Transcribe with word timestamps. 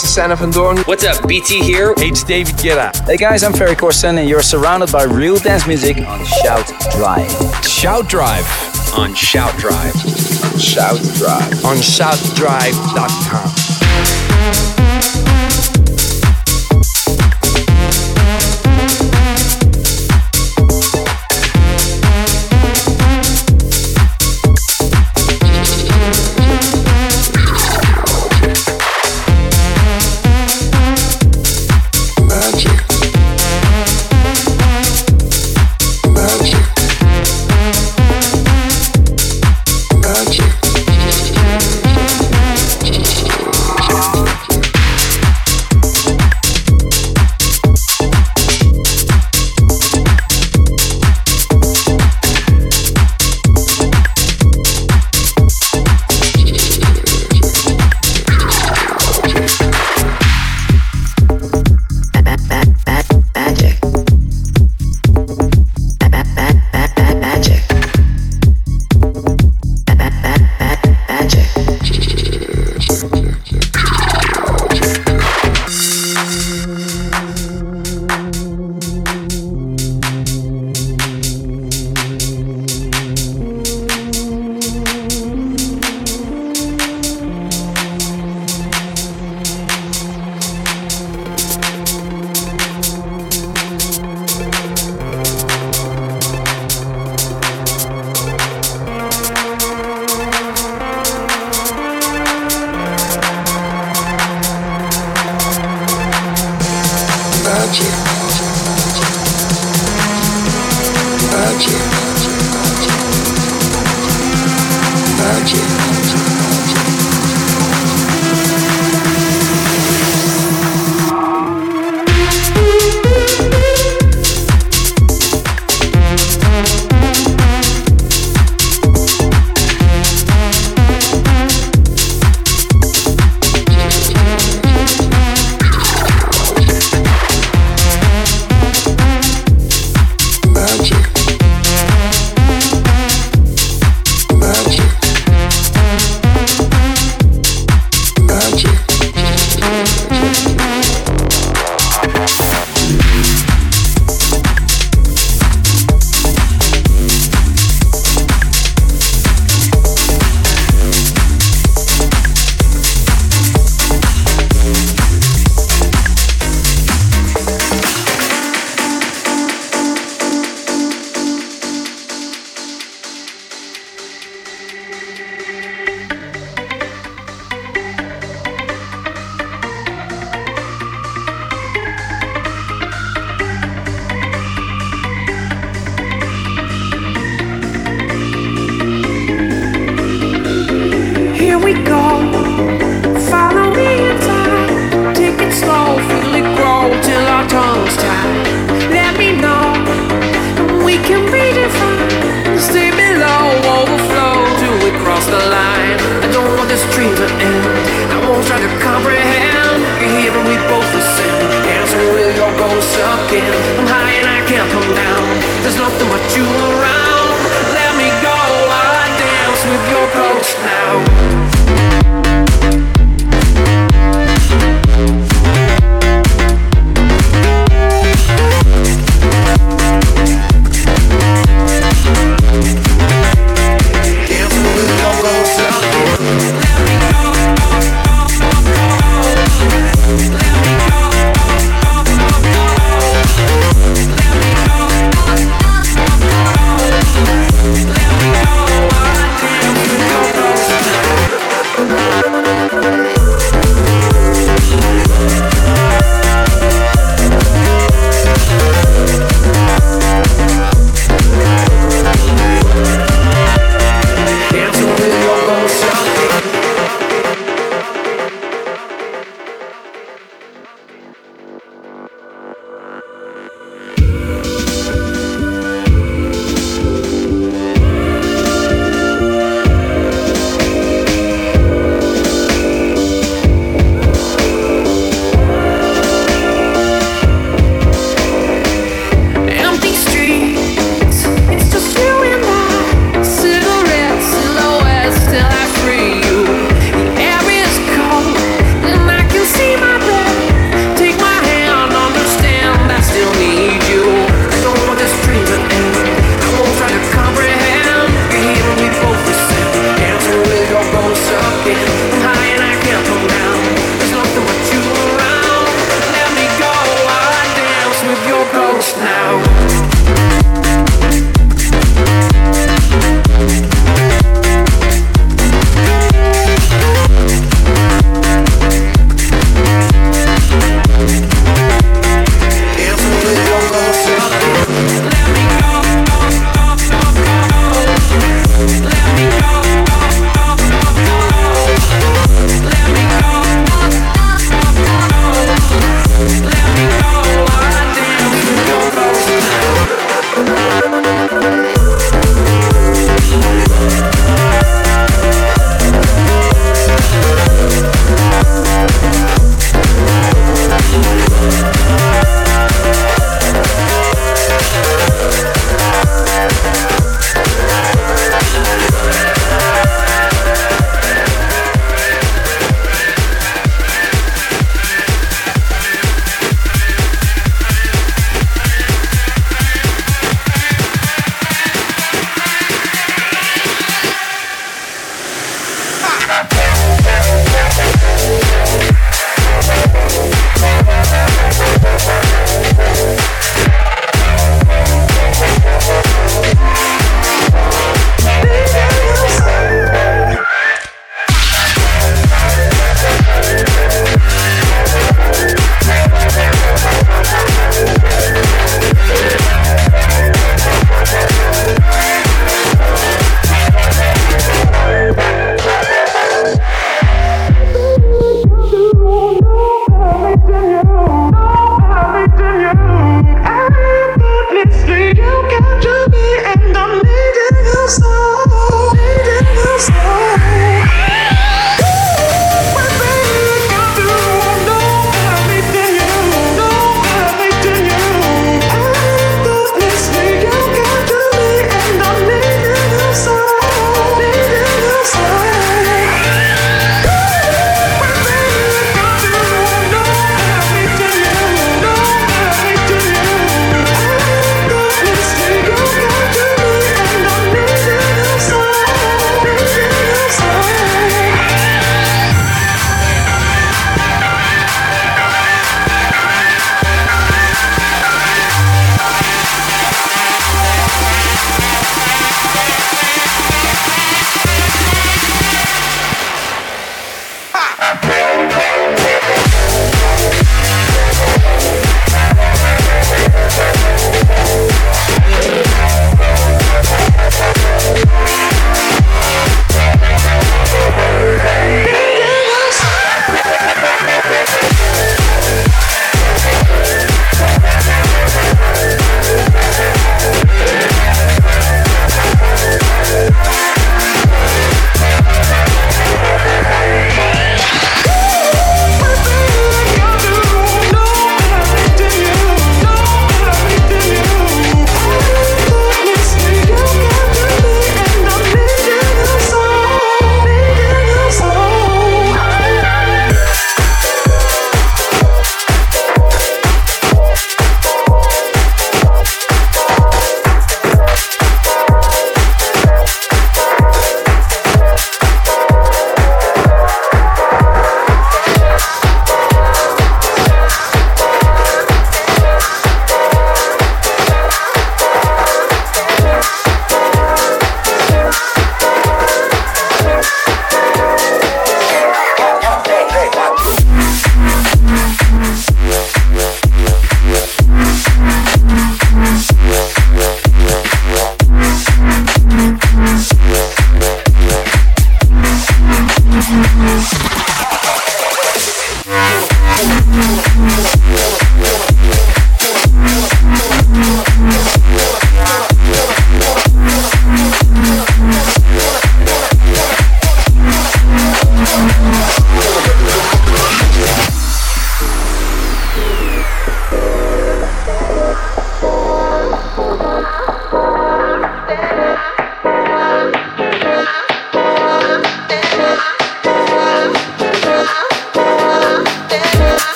this 0.00 0.08
is 0.08 0.14
Sander 0.14 0.36
van 0.36 0.50
Doorn. 0.50 0.78
What's 0.78 1.04
up, 1.04 1.26
BT 1.28 1.62
here. 1.62 1.94
Hey, 1.96 2.08
it's 2.08 2.24
David 2.24 2.54
Guetta. 2.54 2.90
Hey 3.06 3.16
guys, 3.16 3.42
I'm 3.42 3.52
Ferry 3.52 3.74
Corsten 3.74 4.18
and 4.18 4.28
you're 4.28 4.42
surrounded 4.42 4.90
by 4.90 5.04
real 5.04 5.36
dance 5.36 5.66
music 5.66 5.98
on 5.98 6.24
Shout 6.24 6.72
Drive. 6.92 7.30
Shout 7.64 8.08
Drive. 8.08 8.46
On 8.96 9.14
Shout 9.14 9.56
Drive. 9.58 9.94
Shout 10.58 11.00
Drive. 11.18 11.64
On 11.64 11.76
shoutdrive.com. 11.76 13.59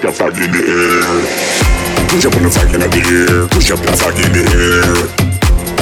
up 0.00 0.04
your 0.04 0.12
flag 0.12 0.36
in 0.40 0.50
the 0.52 0.62
air. 0.64 1.04
Up 2.24 2.36
on 2.36 2.42
the 2.42 2.50
flag 2.50 2.72
in 2.72 2.80
the 2.80 2.88
air. 2.88 3.48
Push 3.48 3.68
your 3.68 3.76
flag 3.76 4.16
in 4.16 4.32
the 4.32 4.40
air. 4.40 4.96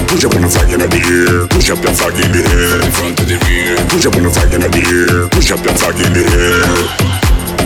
Push 0.08 0.24
on 0.24 0.42
the 0.42 0.48
flag 0.48 0.72
in 0.72 0.80
the 0.80 0.98
air. 0.98 1.46
Push 1.46 1.68
your 1.68 1.76
flag 1.76 2.18
in 2.18 2.32
the 2.32 2.42
air. 2.42 2.82
From 2.82 2.92
front 2.92 3.16
to 3.18 3.24
the 3.24 3.38
rear. 3.46 3.76
Push 3.88 4.06
on 4.06 4.22
the 4.22 4.30
flag 4.30 4.54
in 4.54 4.60
the 4.60 4.82
air. 4.82 5.28
Push 5.30 5.48
your 5.50 5.58
flag 5.58 6.00
in 6.02 6.12
the 6.12 6.24
air. 6.34 6.66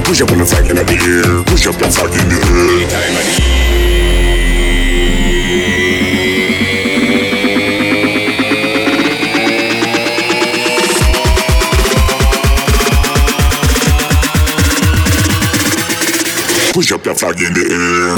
Push 0.05 0.21
up 0.21 0.33
on 0.33 0.39
the 0.39 0.45
flag 0.45 0.69
in 0.69 0.77
the 0.77 0.93
air. 0.93 1.45
Push 1.45 1.65
your 1.65 1.73
flag 1.73 2.13
in 2.13 2.29
the 2.29 2.37
air. 2.37 2.89
Time 2.91 3.17
of 3.17 3.25
the 3.25 3.52
Push 16.73 16.91
up 16.93 17.05
your 17.05 17.15
flag 17.15 17.39
in 17.39 17.53
the 17.53 17.61
air. 17.71 18.17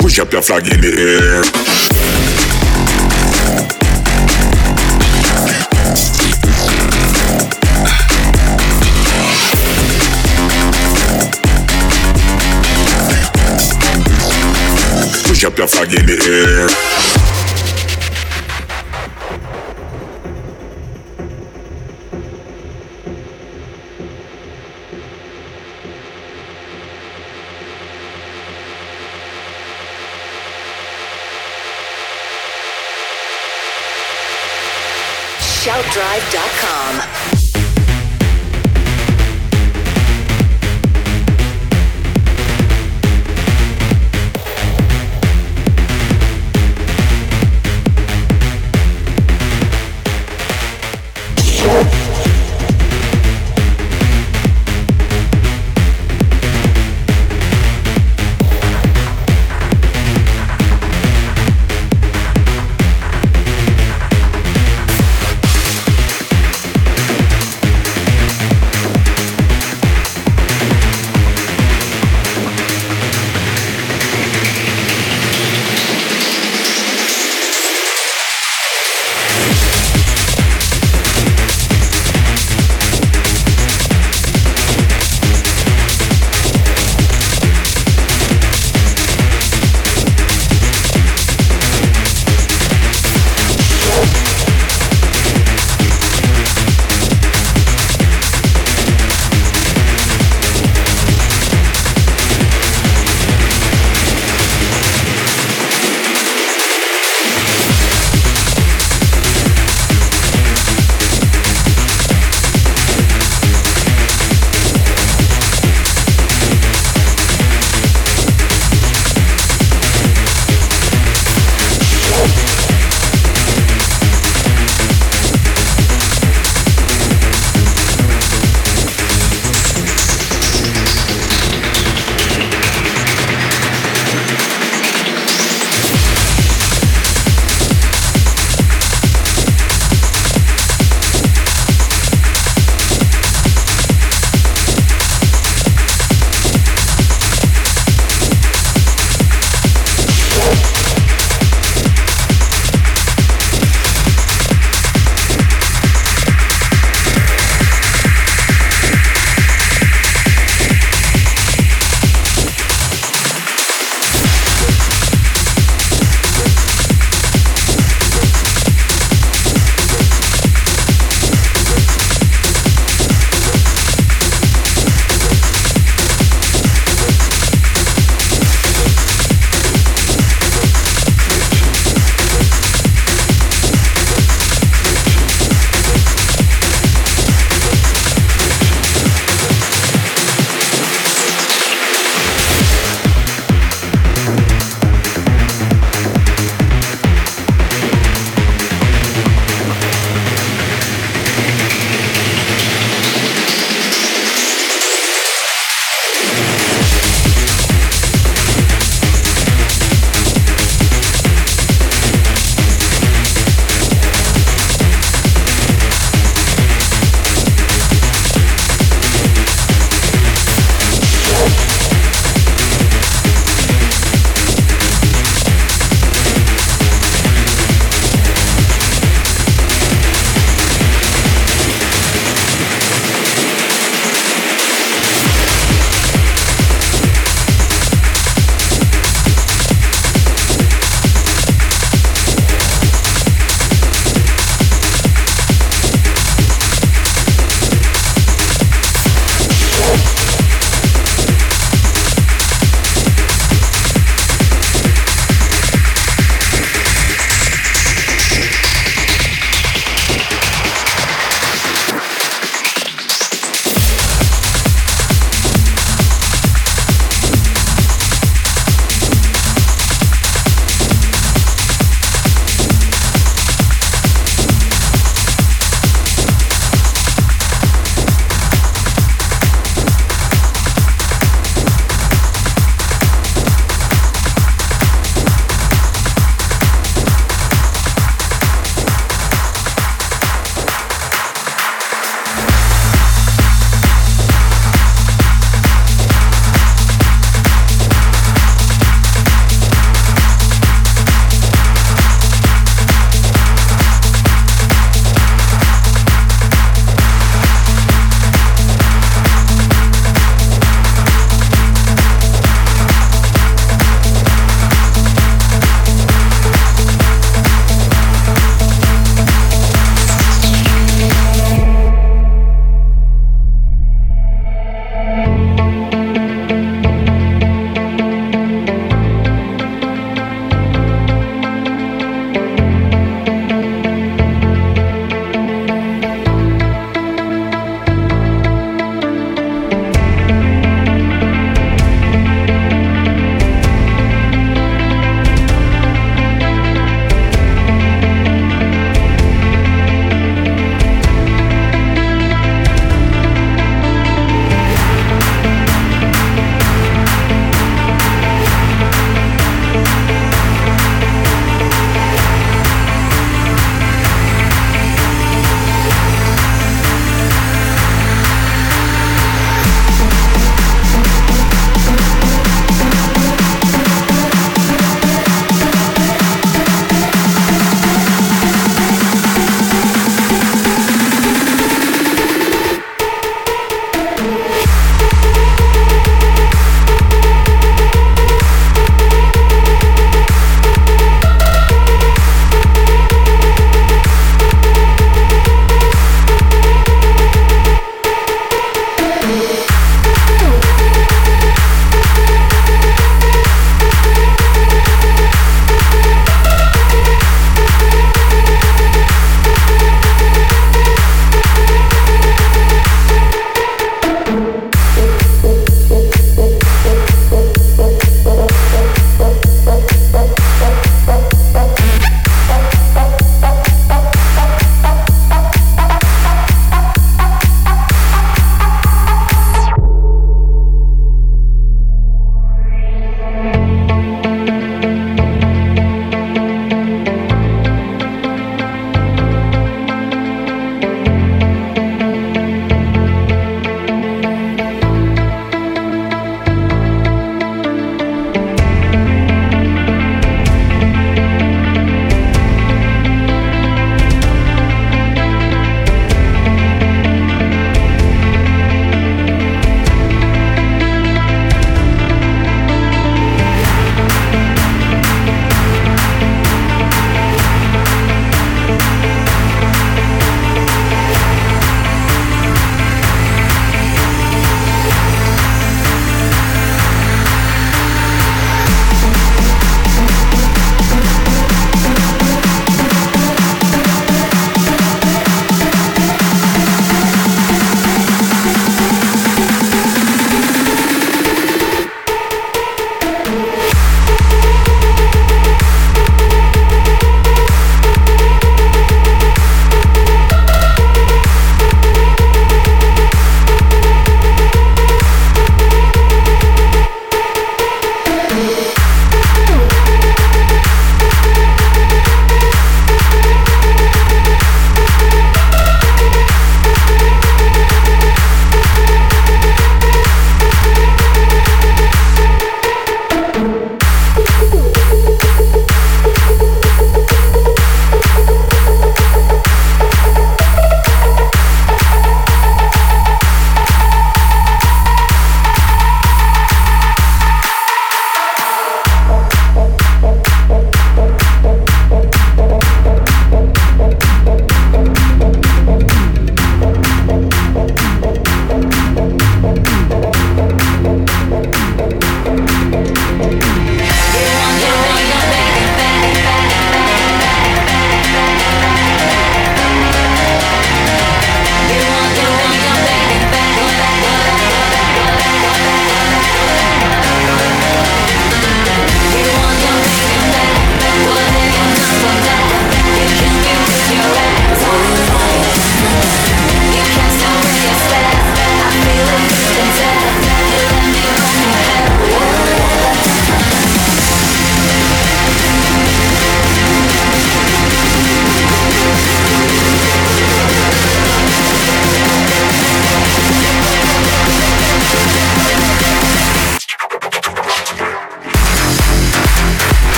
Push 0.00 0.18
up 0.18 0.32
your 0.32 0.42
flag 0.42 0.66
in 0.66 0.80
the 0.80 0.92
air. 0.98 1.73
Up 15.44 15.58
your 15.58 15.66
flag 15.66 15.92
in 15.92 16.06
the 16.06 16.16
air. 16.24 17.13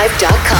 ShoutDrive.com. 0.00 0.59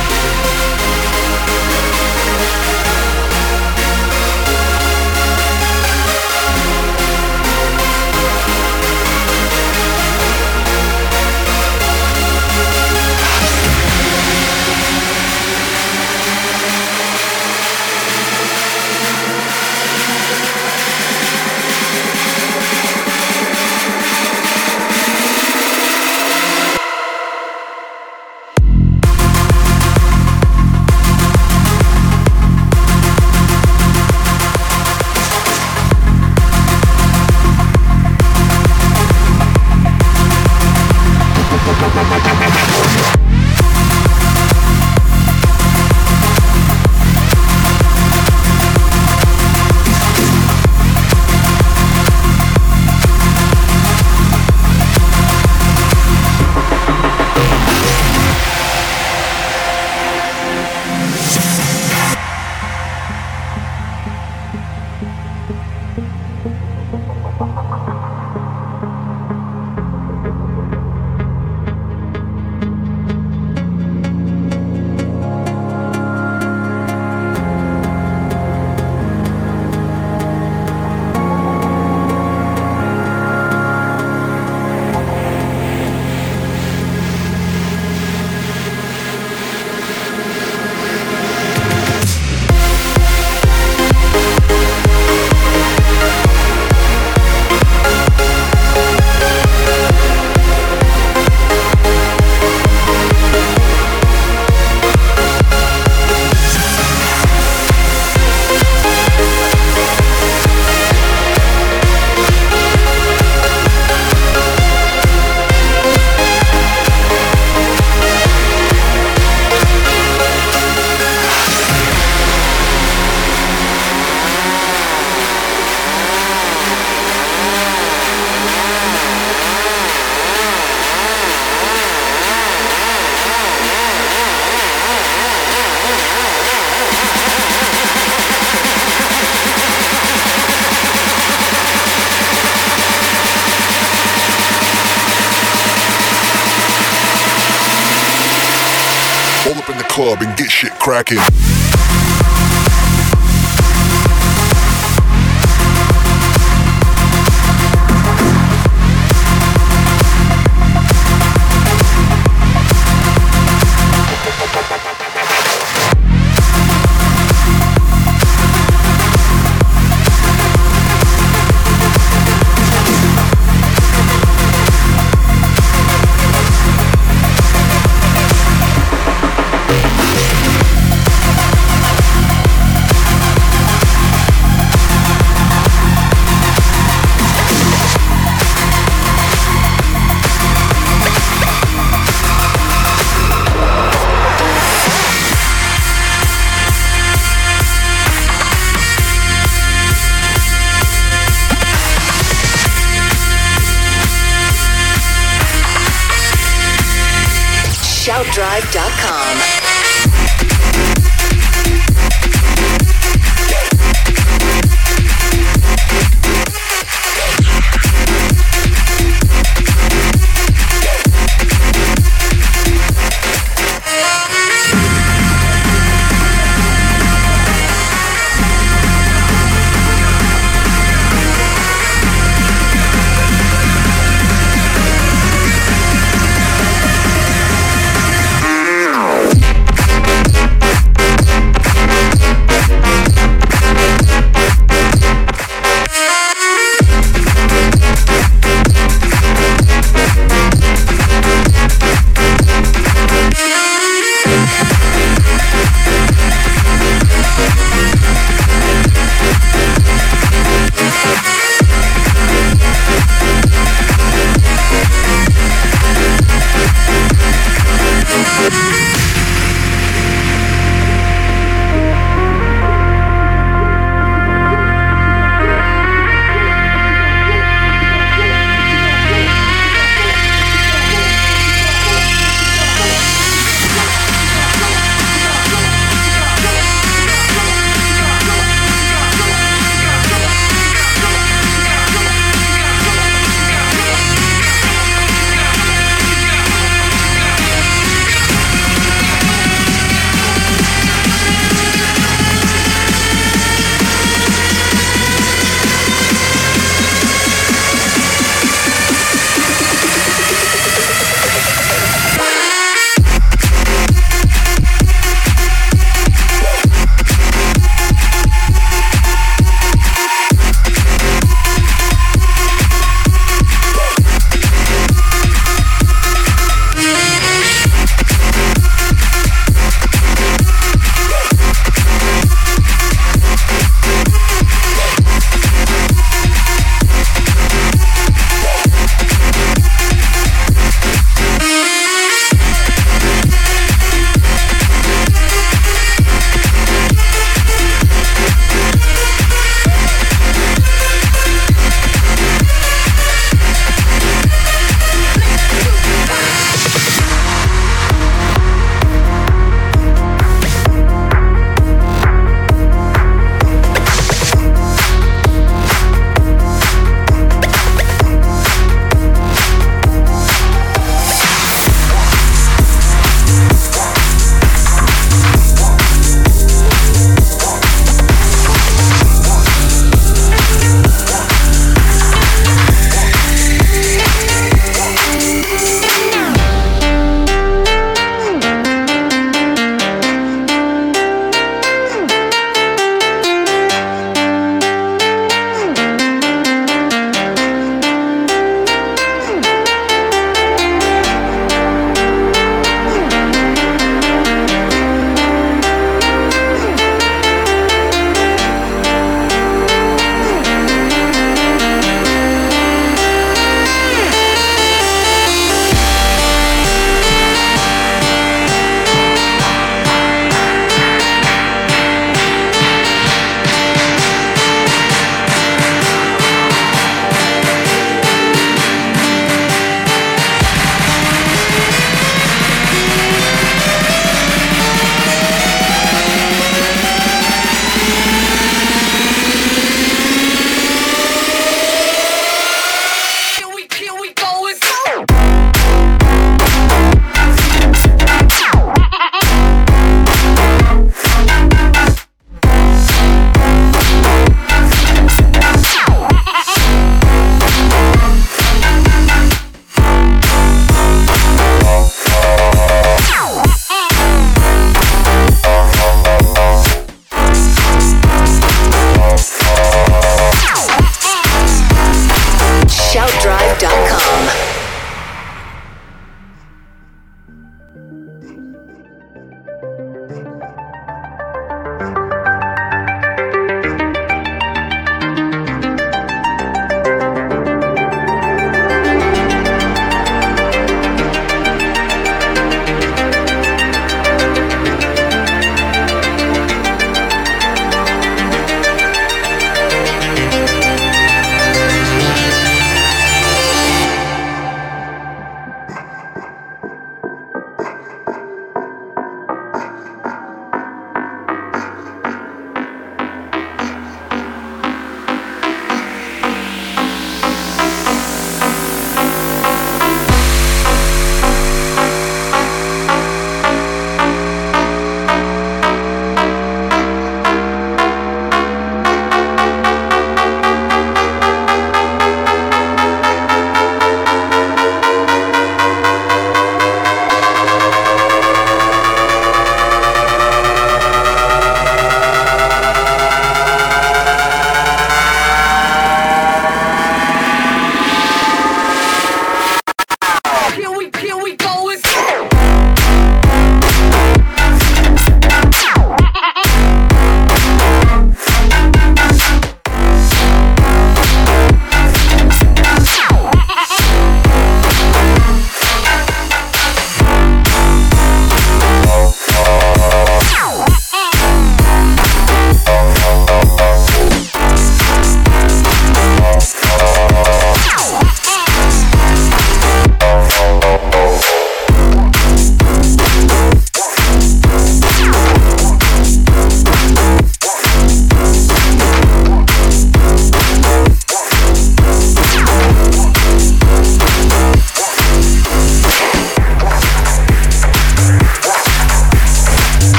Cracking. 151.03 151.30